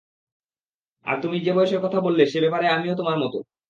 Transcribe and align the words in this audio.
আর 1.05 1.15
তুমি 1.23 1.37
যে 1.45 1.51
বয়সের 1.53 1.81
কথা 1.85 1.99
বললে, 2.01 2.23
সে 2.25 2.39
ব্যাপারে 2.43 2.65
আমিও 2.69 2.93
তোমার 2.95 3.17
মত। 3.23 3.33